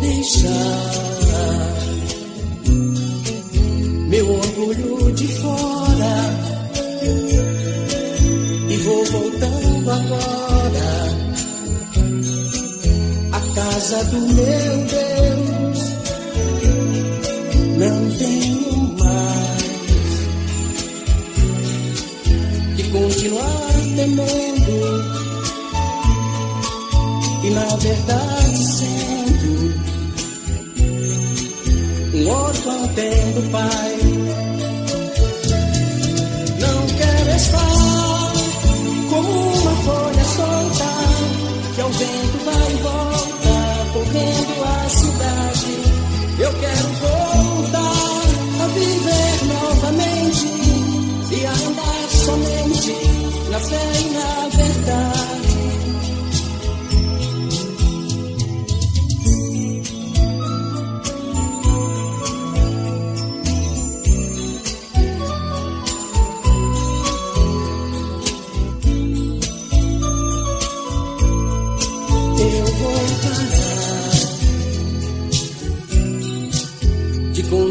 [0.00, 0.96] deixar
[4.08, 6.16] meu orgulho de fora
[8.68, 10.90] e vou voltando agora
[13.32, 15.80] à casa do meu Deus.
[17.78, 19.66] Não tenho mais
[22.76, 25.35] que continuar temendo
[27.46, 29.74] e na verdade sendo
[32.14, 33.96] um órfão tendo pai.
[36.58, 38.32] Não quero estar
[39.10, 40.90] como uma folha solta
[41.74, 43.54] que ao vento vai e volta,
[43.92, 45.72] correndo a cidade.
[46.38, 48.22] Eu quero voltar
[48.60, 50.46] a viver novamente
[51.30, 52.94] e a andar somente
[53.50, 55.05] na fé e na verdade.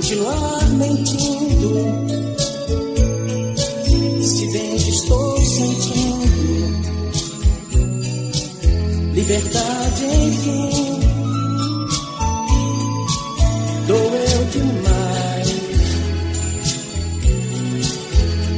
[0.05, 1.73] Continuar mentindo.
[4.21, 6.25] Se bem que estou sentindo
[9.13, 10.99] liberdade, enfim,
[13.87, 15.55] doeu demais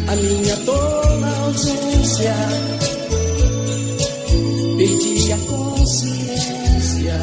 [0.07, 2.35] a minha toda ausência
[4.77, 7.17] perdi a consciência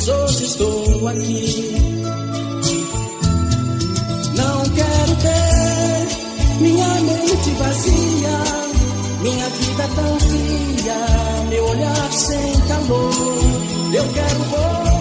[0.00, 1.74] mas hoje estou aqui.
[4.34, 8.38] Não quero ter minha mente vazia,
[9.20, 13.12] minha vida tão fria, meu olhar sem calor.
[13.92, 14.99] Eu quero voar.